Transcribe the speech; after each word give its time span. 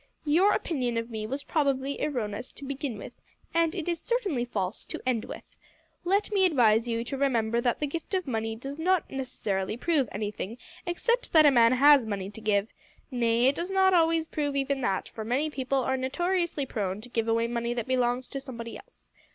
Your 0.25 0.53
opinion 0.53 0.97
of 0.97 1.11
me 1.11 1.27
was 1.27 1.43
probably 1.43 2.01
erroneous 2.01 2.51
to 2.53 2.65
begin 2.65 2.97
with, 2.97 3.13
and 3.53 3.75
it 3.75 3.87
is 3.87 3.99
certainly 3.99 4.43
false 4.45 4.83
to 4.87 4.99
end 5.05 5.25
with. 5.25 5.43
Let 6.05 6.31
me 6.33 6.43
advise 6.43 6.87
you 6.87 7.03
to 7.03 7.15
remember 7.17 7.61
that 7.61 7.79
the 7.79 7.85
gift 7.85 8.15
of 8.15 8.25
money 8.25 8.55
does 8.55 8.79
not 8.79 9.11
necessarily 9.11 9.77
prove 9.77 10.09
anything 10.11 10.57
except 10.87 11.33
that 11.33 11.45
a 11.45 11.51
man 11.51 11.73
has 11.73 12.07
money 12.07 12.31
to 12.31 12.41
give 12.41 12.69
nay, 13.11 13.45
it 13.45 13.53
does 13.55 13.69
not 13.69 13.93
always 13.93 14.27
prove 14.27 14.55
even 14.55 14.81
that, 14.81 15.07
for 15.07 15.23
many 15.23 15.51
people 15.51 15.77
are 15.77 15.97
notoriously 15.97 16.65
prone 16.65 16.99
to 17.01 17.09
give 17.09 17.27
away 17.27 17.47
money 17.47 17.75
that 17.75 17.85
belongs 17.85 18.27
to 18.29 18.41
somebody 18.41 18.77
else. 18.77 19.11